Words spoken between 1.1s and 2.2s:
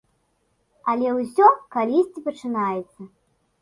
ўсё калісьці